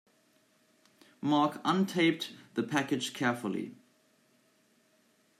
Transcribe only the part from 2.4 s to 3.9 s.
the package carefully.